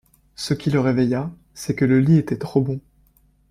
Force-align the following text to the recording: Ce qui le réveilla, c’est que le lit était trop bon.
Ce 0.33 0.55
qui 0.55 0.71
le 0.71 0.79
réveilla, 0.79 1.29
c’est 1.53 1.75
que 1.75 1.85
le 1.85 1.99
lit 1.99 2.17
était 2.17 2.39
trop 2.39 2.59
bon. 2.61 2.79